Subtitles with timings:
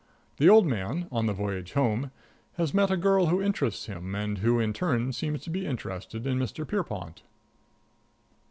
[0.15, 2.09] || The old man, on the || voyage home,
[2.53, 5.49] has met a || girl who interests him || and who in turn seems to
[5.49, 6.67] || be interested in Mr.
[6.67, 7.21] || Pierrepont.